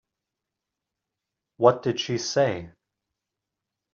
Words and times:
What 1.57 1.83
did 1.83 1.99
she 1.99 2.17
say? 2.17 2.71